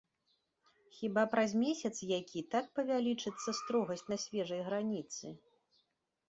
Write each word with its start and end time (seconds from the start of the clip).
Хіба 0.99 1.23
праз 1.33 1.51
месяц 1.63 1.91
які 2.11 2.41
так 2.55 2.65
павялічыцца 2.79 3.49
строгасць 3.59 4.05
на 4.15 4.19
свежай 4.25 4.61
граніцы? 4.71 5.25